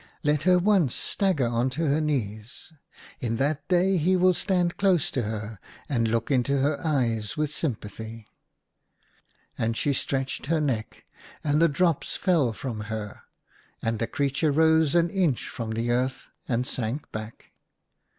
Let 0.23 0.41
her 0.49 0.57
once 0.57 0.95
stagger 0.95 1.45
on 1.45 1.69
to 1.77 1.85
her 1.85 2.01
knees. 2.01 2.73
In 3.19 3.35
that 3.35 3.67
day 3.67 3.97
he 3.97 4.15
will 4.15 4.33
stand 4.33 4.75
close 4.77 5.11
to 5.11 5.21
her, 5.21 5.59
and 5.87 6.07
look 6.07 6.31
into 6.31 6.57
her 6.57 6.81
eyes 6.83 7.37
with 7.37 7.53
sympathy." 7.53 8.25
And 9.59 9.77
she 9.77 9.93
stretched 9.93 10.47
her 10.47 10.59
neck, 10.59 11.05
and 11.43 11.61
the 11.61 11.69
drops 11.69 12.15
fell 12.15 12.51
from 12.51 12.79
her. 12.89 13.21
And 13.83 13.99
the 13.99 14.07
creature 14.07 14.51
rose 14.51 14.95
an 14.95 15.11
inch 15.11 15.47
from 15.47 15.69
the 15.69 15.91
earth 15.91 16.29
and 16.47 16.65
sank 16.65 17.11
back. 17.11 17.51